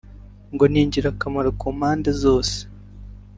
ngo 0.53 0.63
ni 0.71 0.79
ingirakamaro 0.83 1.49
ku 1.59 1.67
mpande 1.77 2.09
zoze 2.21 2.57